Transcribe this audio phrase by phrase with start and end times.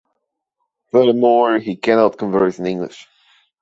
[0.91, 3.07] Furthermore, he cannot converse in English.